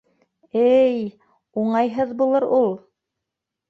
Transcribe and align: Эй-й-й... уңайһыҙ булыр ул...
Эй-й-й... 0.61 1.05
уңайһыҙ 1.65 2.19
булыр 2.25 2.51
ул... 2.61 2.71